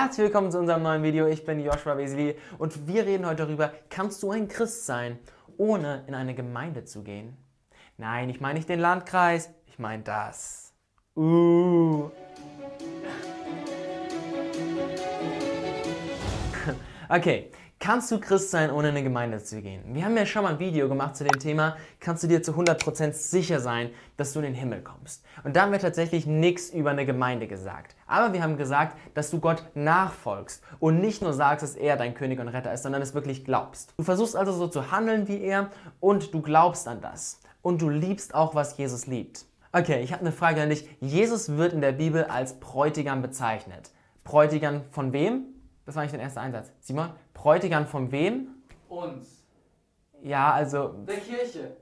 Herzlich 0.00 0.26
willkommen 0.26 0.52
zu 0.52 0.60
unserem 0.60 0.84
neuen 0.84 1.02
Video. 1.02 1.26
Ich 1.26 1.44
bin 1.44 1.58
Joshua 1.58 1.96
Wesley 1.96 2.36
und 2.58 2.86
wir 2.86 3.04
reden 3.04 3.26
heute 3.26 3.44
darüber, 3.44 3.72
kannst 3.90 4.22
du 4.22 4.30
ein 4.30 4.46
Christ 4.46 4.86
sein, 4.86 5.18
ohne 5.56 6.04
in 6.06 6.14
eine 6.14 6.36
Gemeinde 6.36 6.84
zu 6.84 7.02
gehen? 7.02 7.36
Nein, 7.96 8.30
ich 8.30 8.40
meine 8.40 8.60
nicht 8.60 8.68
den 8.68 8.78
Landkreis, 8.78 9.50
ich 9.66 9.80
meine 9.80 10.04
das. 10.04 10.72
Uh. 11.16 12.10
Okay, 17.08 17.50
Kannst 17.80 18.10
du 18.10 18.18
Christ 18.18 18.50
sein, 18.50 18.72
ohne 18.72 18.88
in 18.88 18.96
eine 18.96 19.04
Gemeinde 19.04 19.40
zu 19.40 19.62
gehen? 19.62 19.94
Wir 19.94 20.04
haben 20.04 20.16
ja 20.16 20.26
schon 20.26 20.42
mal 20.42 20.54
ein 20.54 20.58
Video 20.58 20.88
gemacht 20.88 21.14
zu 21.14 21.22
dem 21.22 21.38
Thema, 21.38 21.76
kannst 22.00 22.24
du 22.24 22.26
dir 22.26 22.42
zu 22.42 22.50
100% 22.50 23.12
sicher 23.12 23.60
sein, 23.60 23.90
dass 24.16 24.32
du 24.32 24.40
in 24.40 24.46
den 24.46 24.54
Himmel 24.54 24.82
kommst? 24.82 25.24
Und 25.44 25.54
da 25.54 25.62
haben 25.62 25.70
wir 25.70 25.78
tatsächlich 25.78 26.26
nichts 26.26 26.70
über 26.70 26.90
eine 26.90 27.06
Gemeinde 27.06 27.46
gesagt. 27.46 27.94
Aber 28.08 28.32
wir 28.32 28.42
haben 28.42 28.56
gesagt, 28.56 28.96
dass 29.14 29.30
du 29.30 29.38
Gott 29.38 29.62
nachfolgst 29.74 30.60
und 30.80 31.00
nicht 31.00 31.22
nur 31.22 31.32
sagst, 31.32 31.62
dass 31.62 31.76
er 31.76 31.96
dein 31.96 32.14
König 32.14 32.40
und 32.40 32.48
Retter 32.48 32.72
ist, 32.72 32.82
sondern 32.82 33.00
es 33.00 33.14
wirklich 33.14 33.44
glaubst. 33.44 33.94
Du 33.96 34.02
versuchst 34.02 34.34
also 34.34 34.50
so 34.50 34.66
zu 34.66 34.90
handeln 34.90 35.28
wie 35.28 35.40
er 35.40 35.70
und 36.00 36.34
du 36.34 36.42
glaubst 36.42 36.88
an 36.88 37.00
das. 37.00 37.38
Und 37.62 37.80
du 37.80 37.90
liebst 37.90 38.34
auch, 38.34 38.56
was 38.56 38.76
Jesus 38.76 39.06
liebt. 39.06 39.44
Okay, 39.70 40.00
ich 40.02 40.12
habe 40.12 40.22
eine 40.22 40.32
Frage 40.32 40.60
an 40.62 40.70
dich. 40.70 40.88
Jesus 40.98 41.56
wird 41.56 41.74
in 41.74 41.80
der 41.80 41.92
Bibel 41.92 42.24
als 42.24 42.58
Bräutigam 42.58 43.22
bezeichnet. 43.22 43.92
Bräutigam 44.24 44.82
von 44.90 45.12
wem? 45.12 45.44
Das 45.88 45.96
war 45.96 46.02
nicht 46.02 46.12
dein 46.12 46.20
erster 46.20 46.42
Einsatz. 46.42 46.70
Simon, 46.80 47.08
Bräutigam 47.32 47.86
von 47.86 48.12
wem? 48.12 48.48
Uns. 48.90 49.42
Ja, 50.22 50.52
also. 50.52 50.88
Der 51.08 51.16
Kirche. 51.16 51.78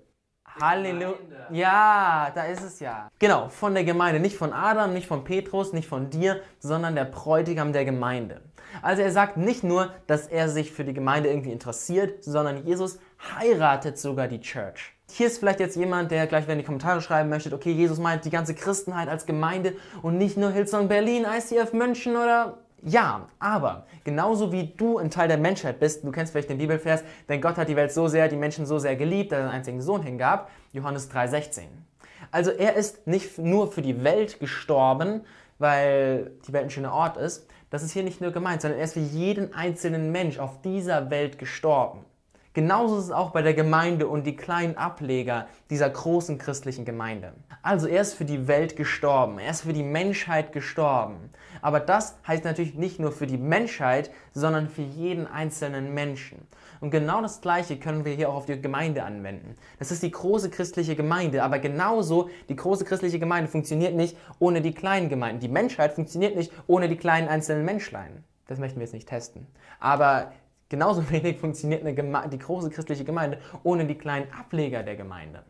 Halleluja. 0.60 1.48
Ja, 1.50 2.30
da 2.32 2.44
ist 2.44 2.62
es 2.62 2.78
ja. 2.78 3.10
Genau, 3.18 3.48
von 3.48 3.74
der 3.74 3.82
Gemeinde. 3.82 4.20
Nicht 4.20 4.36
von 4.36 4.52
Adam, 4.52 4.92
nicht 4.92 5.08
von 5.08 5.24
Petrus, 5.24 5.72
nicht 5.72 5.88
von 5.88 6.08
dir, 6.08 6.40
sondern 6.60 6.94
der 6.94 7.06
Bräutigam 7.06 7.72
der 7.72 7.84
Gemeinde. 7.84 8.42
Also 8.80 9.02
er 9.02 9.10
sagt 9.10 9.38
nicht 9.38 9.64
nur, 9.64 9.92
dass 10.06 10.28
er 10.28 10.48
sich 10.48 10.70
für 10.70 10.84
die 10.84 10.94
Gemeinde 10.94 11.28
irgendwie 11.28 11.50
interessiert, 11.50 12.22
sondern 12.22 12.64
Jesus 12.64 13.00
heiratet 13.36 13.98
sogar 13.98 14.28
die 14.28 14.40
Church. 14.40 14.94
Hier 15.10 15.26
ist 15.26 15.38
vielleicht 15.38 15.58
jetzt 15.58 15.74
jemand, 15.74 16.12
der 16.12 16.28
gleich 16.28 16.48
in 16.48 16.58
die 16.58 16.64
Kommentare 16.64 17.00
schreiben 17.00 17.28
möchte, 17.28 17.52
okay, 17.52 17.72
Jesus 17.72 17.98
meint 17.98 18.24
die 18.24 18.30
ganze 18.30 18.54
Christenheit 18.54 19.08
als 19.08 19.26
Gemeinde 19.26 19.74
und 20.02 20.16
nicht 20.16 20.36
nur 20.36 20.50
Hillsong 20.52 20.86
Berlin, 20.86 21.24
ICF 21.24 21.72
München 21.72 22.14
oder 22.14 22.58
ja, 22.88 23.28
aber 23.40 23.86
genauso 24.04 24.52
wie 24.52 24.68
du 24.76 24.98
ein 24.98 25.10
Teil 25.10 25.26
der 25.26 25.38
Menschheit 25.38 25.80
bist, 25.80 26.04
du 26.04 26.12
kennst 26.12 26.30
vielleicht 26.30 26.50
den 26.50 26.58
Bibelvers, 26.58 27.02
denn 27.28 27.40
Gott 27.40 27.56
hat 27.56 27.68
die 27.68 27.74
Welt 27.74 27.92
so 27.92 28.06
sehr, 28.06 28.28
die 28.28 28.36
Menschen 28.36 28.64
so 28.64 28.78
sehr 28.78 28.94
geliebt, 28.94 29.32
dass 29.32 29.40
er 29.40 29.44
einen 29.46 29.54
einzigen 29.54 29.82
Sohn 29.82 30.02
hingab, 30.02 30.50
Johannes 30.72 31.10
3,16. 31.10 31.62
Also 32.30 32.52
er 32.52 32.74
ist 32.74 33.08
nicht 33.08 33.38
nur 33.38 33.72
für 33.72 33.82
die 33.82 34.04
Welt 34.04 34.38
gestorben, 34.38 35.22
weil 35.58 36.30
die 36.46 36.52
Welt 36.52 36.66
ein 36.66 36.70
schöner 36.70 36.92
Ort 36.92 37.16
ist, 37.16 37.48
das 37.70 37.82
ist 37.82 37.90
hier 37.90 38.04
nicht 38.04 38.20
nur 38.20 38.30
gemeint, 38.30 38.62
sondern 38.62 38.78
er 38.78 38.84
ist 38.84 38.94
für 38.94 39.00
jeden 39.00 39.52
einzelnen 39.52 40.12
Mensch 40.12 40.38
auf 40.38 40.62
dieser 40.62 41.10
Welt 41.10 41.40
gestorben. 41.40 42.04
Genauso 42.56 42.96
ist 42.96 43.04
es 43.04 43.10
auch 43.10 43.32
bei 43.32 43.42
der 43.42 43.52
Gemeinde 43.52 44.08
und 44.08 44.26
die 44.26 44.34
kleinen 44.34 44.78
Ableger 44.78 45.46
dieser 45.68 45.90
großen 45.90 46.38
christlichen 46.38 46.86
Gemeinde. 46.86 47.34
Also 47.60 47.86
er 47.86 48.00
ist 48.00 48.14
für 48.14 48.24
die 48.24 48.48
Welt 48.48 48.76
gestorben, 48.76 49.38
er 49.38 49.50
ist 49.50 49.60
für 49.60 49.74
die 49.74 49.82
Menschheit 49.82 50.52
gestorben. 50.52 51.28
Aber 51.60 51.80
das 51.80 52.16
heißt 52.26 52.44
natürlich 52.44 52.74
nicht 52.74 52.98
nur 52.98 53.12
für 53.12 53.26
die 53.26 53.36
Menschheit, 53.36 54.10
sondern 54.32 54.70
für 54.70 54.80
jeden 54.80 55.26
einzelnen 55.26 55.92
Menschen. 55.92 56.48
Und 56.80 56.92
genau 56.92 57.20
das 57.20 57.42
Gleiche 57.42 57.78
können 57.78 58.06
wir 58.06 58.14
hier 58.14 58.30
auch 58.30 58.36
auf 58.36 58.46
die 58.46 58.58
Gemeinde 58.58 59.02
anwenden. 59.02 59.54
Das 59.78 59.92
ist 59.92 60.02
die 60.02 60.10
große 60.10 60.48
christliche 60.48 60.96
Gemeinde, 60.96 61.42
aber 61.42 61.58
genauso 61.58 62.30
die 62.48 62.56
große 62.56 62.86
christliche 62.86 63.18
Gemeinde 63.18 63.50
funktioniert 63.50 63.94
nicht 63.94 64.16
ohne 64.38 64.62
die 64.62 64.72
kleinen 64.72 65.10
Gemeinden. 65.10 65.40
Die 65.40 65.48
Menschheit 65.48 65.92
funktioniert 65.92 66.34
nicht 66.34 66.50
ohne 66.66 66.88
die 66.88 66.96
kleinen 66.96 67.28
einzelnen 67.28 67.66
Menschlein. 67.66 68.24
Das 68.48 68.58
möchten 68.58 68.78
wir 68.78 68.84
jetzt 68.84 68.94
nicht 68.94 69.10
testen. 69.10 69.46
Aber 69.78 70.32
Genauso 70.68 71.08
wenig 71.10 71.38
funktioniert 71.38 71.84
die 71.86 72.38
große 72.38 72.70
christliche 72.70 73.04
Gemeinde 73.04 73.38
ohne 73.62 73.86
die 73.86 73.96
kleinen 73.96 74.32
Ableger 74.32 74.82
der 74.82 74.96
Gemeinde. 74.96 75.44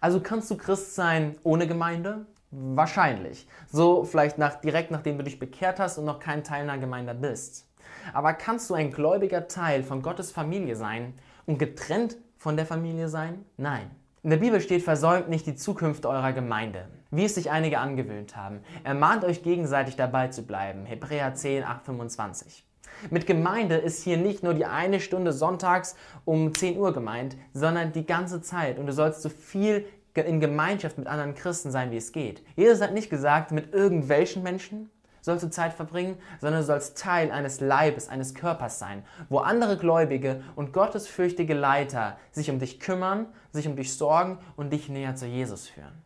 Also 0.00 0.20
kannst 0.20 0.50
du 0.50 0.56
Christ 0.56 0.94
sein 0.94 1.36
ohne 1.42 1.66
Gemeinde? 1.66 2.26
Wahrscheinlich. 2.50 3.46
So 3.70 4.04
vielleicht 4.04 4.38
nach, 4.38 4.60
direkt 4.60 4.90
nachdem 4.90 5.18
du 5.18 5.24
dich 5.24 5.38
bekehrt 5.38 5.80
hast 5.80 5.98
und 5.98 6.04
noch 6.04 6.18
kein 6.18 6.44
Teil 6.44 6.62
einer 6.62 6.78
Gemeinde 6.78 7.14
bist. 7.14 7.68
Aber 8.12 8.32
kannst 8.32 8.70
du 8.70 8.74
ein 8.74 8.92
gläubiger 8.92 9.48
Teil 9.48 9.82
von 9.82 10.02
Gottes 10.02 10.30
Familie 10.30 10.76
sein 10.76 11.14
und 11.46 11.58
getrennt 11.58 12.16
von 12.36 12.56
der 12.56 12.66
Familie 12.66 13.08
sein? 13.08 13.44
Nein. 13.56 13.90
In 14.22 14.30
der 14.30 14.38
Bibel 14.38 14.60
steht, 14.60 14.82
versäumt 14.82 15.28
nicht 15.28 15.46
die 15.46 15.54
Zukunft 15.54 16.06
eurer 16.06 16.32
Gemeinde, 16.32 16.88
wie 17.10 17.24
es 17.24 17.34
sich 17.34 17.50
einige 17.50 17.78
angewöhnt 17.78 18.36
haben. 18.36 18.60
Ermahnt 18.84 19.24
euch 19.24 19.42
gegenseitig 19.42 19.96
dabei 19.96 20.28
zu 20.28 20.42
bleiben. 20.42 20.86
Hebräer 20.86 21.34
10, 21.34 21.64
8, 21.64 21.84
25. 21.84 22.67
Mit 23.10 23.26
Gemeinde 23.26 23.76
ist 23.76 24.02
hier 24.02 24.16
nicht 24.16 24.42
nur 24.42 24.54
die 24.54 24.66
eine 24.66 25.00
Stunde 25.00 25.32
sonntags 25.32 25.96
um 26.24 26.54
10 26.54 26.78
Uhr 26.78 26.92
gemeint, 26.92 27.36
sondern 27.52 27.92
die 27.92 28.06
ganze 28.06 28.42
Zeit. 28.42 28.78
Und 28.78 28.86
du 28.86 28.92
sollst 28.92 29.22
so 29.22 29.28
viel 29.28 29.86
in 30.14 30.40
Gemeinschaft 30.40 30.98
mit 30.98 31.06
anderen 31.06 31.34
Christen 31.34 31.70
sein, 31.70 31.92
wie 31.92 31.96
es 31.96 32.10
geht. 32.10 32.42
Jesus 32.56 32.80
hat 32.80 32.92
nicht 32.92 33.08
gesagt, 33.08 33.52
mit 33.52 33.72
irgendwelchen 33.72 34.42
Menschen 34.42 34.90
sollst 35.20 35.44
du 35.44 35.50
Zeit 35.50 35.74
verbringen, 35.74 36.16
sondern 36.40 36.62
du 36.62 36.66
sollst 36.66 36.98
Teil 36.98 37.30
eines 37.30 37.60
Leibes, 37.60 38.08
eines 38.08 38.34
Körpers 38.34 38.78
sein, 38.78 39.04
wo 39.28 39.38
andere 39.38 39.76
Gläubige 39.76 40.42
und 40.56 40.72
gottesfürchtige 40.72 41.54
Leiter 41.54 42.16
sich 42.32 42.50
um 42.50 42.58
dich 42.58 42.80
kümmern, 42.80 43.26
sich 43.52 43.68
um 43.68 43.76
dich 43.76 43.96
sorgen 43.96 44.38
und 44.56 44.72
dich 44.72 44.88
näher 44.88 45.14
zu 45.14 45.26
Jesus 45.26 45.68
führen. 45.68 46.02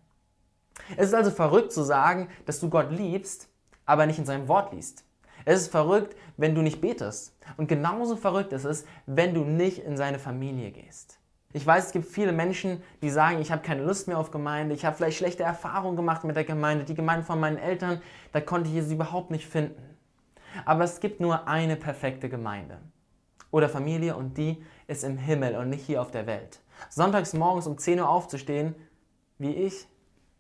Es 0.97 1.09
ist 1.09 1.15
also 1.15 1.31
verrückt 1.31 1.73
zu 1.73 1.83
sagen, 1.83 2.29
dass 2.47 2.61
du 2.61 2.69
Gott 2.69 2.91
liebst, 2.91 3.49
aber 3.87 4.07
nicht 4.07 4.19
in 4.19 4.27
seinem 4.27 4.49
Wort 4.49 4.73
liest. 4.73 5.05
Es 5.45 5.63
ist 5.63 5.71
verrückt, 5.71 6.17
wenn 6.37 6.55
du 6.55 6.63
nicht 6.63 6.81
betest. 6.81 7.37
Und 7.57 7.69
genauso 7.69 8.17
verrückt 8.17 8.53
ist 8.53 8.65
es, 8.65 8.85
wenn 9.07 9.35
du 9.35 9.45
nicht 9.45 9.79
in 9.79 9.97
seine 9.97 10.19
Familie 10.19 10.71
gehst. 10.71 11.19
Ich 11.55 11.67
weiß, 11.67 11.87
es 11.87 11.93
gibt 11.93 12.07
viele 12.07 12.33
Menschen, 12.33 12.83
die 13.03 13.11
sagen, 13.11 13.41
ich 13.41 13.53
habe 13.53 13.63
keine 13.63 13.85
Lust 13.85 14.09
mehr 14.09 14.19
auf 14.19 14.31
Gemeinde, 14.31 14.75
ich 14.75 14.87
habe 14.87 14.97
vielleicht 14.97 15.19
schlechte 15.19 15.43
Erfahrungen 15.43 15.97
gemacht 15.97 16.25
mit 16.25 16.35
der 16.35 16.45
Gemeinde, 16.45 16.85
die 16.85 16.95
Gemeinde 16.95 17.27
von 17.27 17.39
meinen 17.39 17.59
Eltern, 17.59 18.01
da 18.33 18.41
konnte 18.41 18.71
ich 18.71 18.83
sie 18.85 18.95
überhaupt 18.95 19.31
nicht 19.31 19.47
finden. 19.47 19.83
Aber 20.65 20.85
es 20.85 21.01
gibt 21.01 21.21
nur 21.21 21.47
eine 21.47 21.77
perfekte 21.77 22.31
Gemeinde 22.31 22.79
oder 23.51 23.69
Familie 23.69 24.17
und 24.17 24.39
die 24.39 24.65
ist 24.87 25.05
im 25.05 25.19
Himmel 25.19 25.57
und 25.57 25.69
nicht 25.69 25.85
hier 25.85 26.01
auf 26.01 26.11
der 26.11 26.27
Welt. 26.27 26.61
Sonntags 26.89 27.35
morgens 27.35 27.67
um 27.67 27.77
10 27.77 28.01
Uhr 28.01 28.09
aufzustehen, 28.09 28.75
wie 29.39 29.55
ich, 29.55 29.87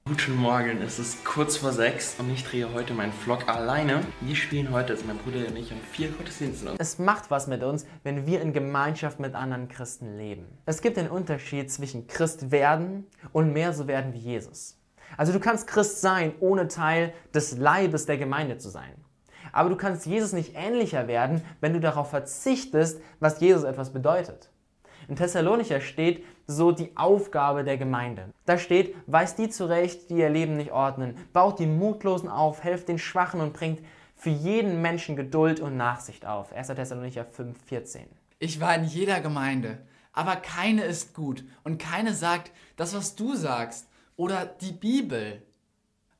Guten 0.04 0.34
Morgen, 0.34 0.82
es 0.82 0.98
ist 0.98 1.24
kurz 1.24 1.58
vor 1.58 1.70
sechs 1.70 2.16
und 2.18 2.28
ich 2.28 2.42
drehe 2.42 2.74
heute 2.74 2.92
meinen 2.92 3.12
Vlog 3.12 3.48
alleine. 3.48 4.00
Wir 4.20 4.34
spielen 4.34 4.72
heute, 4.72 4.94
also 4.94 5.04
mein 5.06 5.16
Bruder 5.16 5.46
und 5.46 5.56
ich, 5.56 5.70
in 5.70 5.78
vier 5.78 6.08
Gottesdiensten. 6.10 6.70
Es 6.78 6.98
macht 6.98 7.30
was 7.30 7.46
mit 7.46 7.62
uns, 7.62 7.86
wenn 8.02 8.26
wir 8.26 8.40
in 8.40 8.52
Gemeinschaft 8.52 9.20
mit 9.20 9.36
anderen 9.36 9.68
Christen 9.68 10.18
leben. 10.18 10.58
Es 10.66 10.82
gibt 10.82 10.98
einen 10.98 11.08
Unterschied 11.08 11.70
zwischen 11.70 12.08
Christ 12.08 12.50
werden 12.50 13.06
und 13.32 13.52
mehr 13.52 13.72
so 13.72 13.86
werden 13.86 14.12
wie 14.12 14.18
Jesus. 14.18 14.76
Also 15.16 15.32
du 15.32 15.38
kannst 15.38 15.68
Christ 15.68 16.00
sein, 16.00 16.34
ohne 16.40 16.66
Teil 16.66 17.14
des 17.32 17.56
Leibes 17.56 18.04
der 18.04 18.18
Gemeinde 18.18 18.58
zu 18.58 18.70
sein. 18.70 18.92
Aber 19.52 19.68
du 19.68 19.76
kannst 19.76 20.04
Jesus 20.04 20.32
nicht 20.32 20.56
ähnlicher 20.56 21.06
werden, 21.06 21.42
wenn 21.60 21.74
du 21.74 21.80
darauf 21.80 22.10
verzichtest, 22.10 23.00
was 23.20 23.40
Jesus 23.40 23.62
etwas 23.62 23.92
bedeutet. 23.92 24.50
In 25.08 25.16
Thessalonicher 25.16 25.80
steht 25.80 26.24
so 26.46 26.72
die 26.72 26.96
Aufgabe 26.96 27.64
der 27.64 27.78
Gemeinde. 27.78 28.30
Da 28.46 28.58
steht, 28.58 28.94
weist 29.06 29.38
die 29.38 29.48
zurecht, 29.48 30.10
die 30.10 30.18
ihr 30.18 30.30
Leben 30.30 30.56
nicht 30.56 30.72
ordnen, 30.72 31.16
baut 31.32 31.58
die 31.58 31.66
Mutlosen 31.66 32.28
auf, 32.28 32.62
helft 32.64 32.88
den 32.88 32.98
Schwachen 32.98 33.40
und 33.40 33.52
bringt 33.52 33.80
für 34.16 34.30
jeden 34.30 34.82
Menschen 34.82 35.16
Geduld 35.16 35.60
und 35.60 35.76
Nachsicht 35.76 36.26
auf. 36.26 36.52
1. 36.52 36.68
Thessalonicher 36.68 37.24
5, 37.24 37.56
14. 37.66 38.06
Ich 38.38 38.60
war 38.60 38.74
in 38.74 38.84
jeder 38.84 39.20
Gemeinde, 39.20 39.78
aber 40.12 40.36
keine 40.36 40.84
ist 40.84 41.14
gut 41.14 41.44
und 41.64 41.78
keine 41.78 42.14
sagt 42.14 42.52
das, 42.76 42.94
was 42.94 43.16
du 43.16 43.34
sagst 43.34 43.88
oder 44.16 44.46
die 44.46 44.72
Bibel. 44.72 45.42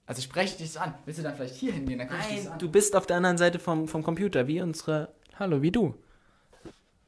Also 0.07 0.19
ich 0.19 0.25
spreche 0.25 0.59
dich 0.59 0.79
an. 0.81 0.95
Willst 1.05 1.21
du 1.21 1.23
dann 1.23 1.37
vielleicht 1.37 1.55
hier 1.55 1.73
hingehen? 1.73 1.99
Dann 1.99 2.09
Nein, 2.09 2.53
du 2.59 2.71
bist 2.71 2.97
auf 2.97 3.07
der 3.07 3.19
anderen 3.19 3.39
Seite 3.39 3.59
vom, 3.59 3.87
vom 3.87 4.03
Computer, 4.03 4.47
wie 4.47 4.61
unsere... 4.61 5.09
Hallo, 5.39 5.63
wie 5.63 5.71
du. 5.71 5.95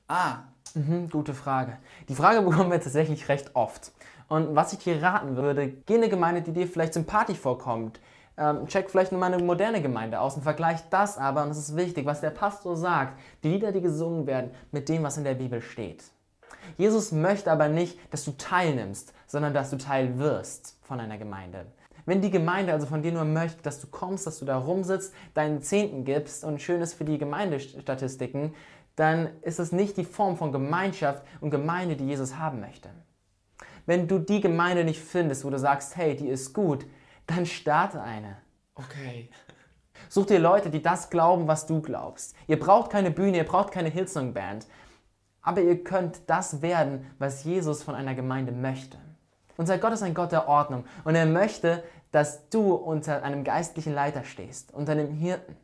Ah, 0.09 0.45
Mhm, 0.75 1.09
gute 1.11 1.35
Frage. 1.35 1.79
Die 2.09 2.15
Frage 2.15 2.43
bekommen 2.49 2.71
wir 2.71 2.81
tatsächlich 2.81 3.29
recht 3.29 3.55
oft. 3.55 3.93
Und 4.29 4.55
was 4.55 4.73
ich 4.73 4.81
dir 4.81 5.03
raten 5.03 5.37
würde, 5.37 5.69
geh 5.69 5.95
in 5.95 6.03
eine 6.03 6.11
Gemeinde, 6.11 6.43
die 6.43 6.53
dir 6.53 6.67
vielleicht 6.67 6.95
sympathisch 6.95 7.39
vorkommt. 7.39 8.01
Ähm, 8.37 8.67
check 8.67 8.91
vielleicht 8.91 9.13
mal 9.13 9.33
eine 9.33 9.43
moderne 9.43 9.81
Gemeinde 9.81 10.19
aus 10.19 10.35
und 10.35 10.43
vergleich 10.43 10.81
das 10.91 11.19
aber, 11.19 11.43
und 11.43 11.51
das 11.51 11.59
ist 11.59 11.77
wichtig, 11.77 12.05
was 12.05 12.21
der 12.21 12.31
Pastor 12.31 12.77
sagt, 12.77 13.19
die 13.45 13.51
Lieder, 13.51 13.71
die 13.71 13.81
gesungen 13.81 14.27
werden, 14.27 14.51
mit 14.73 14.89
dem, 14.89 15.05
was 15.05 15.17
in 15.17 15.25
der 15.25 15.35
Bibel 15.35 15.63
steht. 15.63 16.03
Jesus 16.77 17.13
möchte 17.13 17.53
aber 17.53 17.69
nicht, 17.69 17.99
dass 18.13 18.25
du 18.25 18.33
teilnimmst, 18.33 19.13
sondern 19.27 19.55
dass 19.55 19.71
du 19.71 19.77
Teil 19.79 20.19
wirst 20.19 20.79
von 20.83 20.99
einer 20.99 21.19
Gemeinde. 21.19 21.67
Wenn 22.07 22.21
die 22.21 22.31
Gemeinde 22.31 22.73
also 22.73 22.87
von 22.87 23.03
dir 23.03 23.13
nur 23.13 23.25
möchte, 23.25 23.63
dass 23.63 23.81
du 23.81 23.87
kommst, 23.87 24.27
dass 24.27 24.39
du 24.39 24.45
da 24.45 24.59
rumsitzt, 24.59 25.15
deinen 25.33 25.63
Zehnten 25.63 26.05
gibst 26.05 26.45
und 26.45 26.61
schön 26.61 26.83
ist 26.83 26.95
für 26.95 27.05
die 27.05 27.19
Gemeindestatistiken, 27.19 28.55
dann 28.97 29.31
ist 29.43 29.59
es 29.59 29.73
nicht 29.73 29.97
die 29.97 30.05
Form 30.05 30.37
von 30.37 30.53
Gemeinschaft 30.53 31.23
und 31.41 31.51
Gemeinde, 31.51 31.97
die 31.97 32.07
Jesus 32.07 32.37
haben 32.39 32.61
möchte. 32.61 32.91
Wenn 33.87 34.09
du 34.09 34.19
die 34.19 34.41
Gemeinde 34.41 34.85
nicht 34.85 35.01
findest, 35.01 35.45
wo 35.45 35.51
du 35.51 35.59
sagst, 35.59 35.97
hey, 35.97 36.17
die 36.17 36.29
ist 36.29 36.53
gut, 36.53 36.87
dann 37.27 37.47
starte 37.47 38.03
eine. 38.03 38.37
Okay. 38.75 39.31
Such 40.09 40.27
dir 40.27 40.39
Leute, 40.39 40.71
die 40.71 40.83
das 40.83 41.11
glauben, 41.11 41.49
was 41.49 41.67
du 41.67 41.81
glaubst. 41.81 42.35
Ihr 42.47 42.59
braucht 42.59 42.91
keine 42.91 43.11
Bühne, 43.11 43.39
ihr 43.39 43.45
braucht 43.45 43.73
keine 43.73 43.89
Hillsong-Band. 43.89 44.67
Aber 45.43 45.61
ihr 45.61 45.85
könnt 45.85 46.21
das 46.27 46.63
werden, 46.63 47.07
was 47.19 47.45
Jesus 47.45 47.83
von 47.83 47.95
einer 47.95 48.15
Gemeinde 48.15 48.53
möchte. 48.53 48.99
Unser 49.57 49.79
Gott 49.79 49.93
ist 49.93 50.03
ein 50.03 50.15
Gott 50.15 50.33
der 50.33 50.49
Ordnung 50.49 50.85
und 51.05 51.15
er 51.15 51.27
möchte, 51.27 51.85
dass 52.15 52.49
du 52.49 52.75
unter 52.75 53.25
einem 53.25 53.43
geistlichen 53.43 53.93
Leiter 53.93 54.23
stehst, 54.23 54.73
unter 54.73 54.93
einem 54.93 55.11
Hirten. 55.11 55.57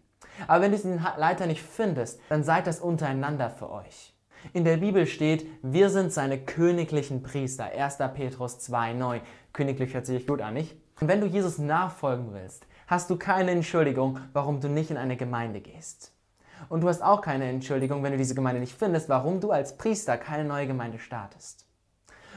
Aber 0.48 0.62
wenn 0.62 0.72
du 0.72 0.76
diesen 0.76 1.00
Leiter 1.16 1.46
nicht 1.46 1.62
findest, 1.62 2.20
dann 2.28 2.42
seid 2.42 2.66
das 2.66 2.80
untereinander 2.80 3.50
für 3.50 3.70
euch. 3.70 4.14
In 4.52 4.64
der 4.64 4.78
Bibel 4.78 5.06
steht, 5.06 5.46
wir 5.62 5.90
sind 5.90 6.12
seine 6.12 6.38
königlichen 6.40 7.22
Priester. 7.22 7.66
1. 7.66 7.98
Petrus 8.14 8.58
2,9. 8.68 9.20
Königlich 9.52 9.94
hört 9.94 10.06
sich 10.06 10.26
gut 10.26 10.40
an, 10.40 10.54
nicht? 10.54 10.76
Und 11.00 11.06
wenn 11.06 11.20
du 11.20 11.26
Jesus 11.28 11.58
nachfolgen 11.58 12.32
willst, 12.32 12.66
hast 12.88 13.10
du 13.10 13.16
keine 13.16 13.52
Entschuldigung, 13.52 14.18
warum 14.32 14.60
du 14.60 14.68
nicht 14.68 14.90
in 14.90 14.96
eine 14.96 15.16
Gemeinde 15.16 15.60
gehst. 15.60 16.12
Und 16.68 16.80
du 16.80 16.88
hast 16.88 17.00
auch 17.00 17.20
keine 17.20 17.44
Entschuldigung, 17.48 18.02
wenn 18.02 18.12
du 18.12 18.18
diese 18.18 18.34
Gemeinde 18.34 18.60
nicht 18.60 18.76
findest, 18.76 19.08
warum 19.08 19.40
du 19.40 19.52
als 19.52 19.76
Priester 19.76 20.18
keine 20.18 20.44
neue 20.44 20.66
Gemeinde 20.66 20.98
startest. 20.98 21.69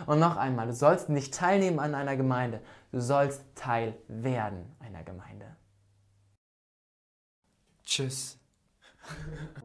Und 0.06 0.20
noch 0.20 0.38
einmal, 0.38 0.68
du 0.68 0.74
sollst 0.74 1.10
nicht 1.10 1.34
teilnehmen 1.34 1.80
an 1.80 1.96
einer 1.96 2.16
Gemeinde, 2.16 2.62
du 2.92 3.00
sollst 3.00 3.44
Teil 3.56 3.96
werden 4.08 4.76
einer 4.80 5.04
Gemeinde. 5.04 5.56
Tschüss. 7.84 8.40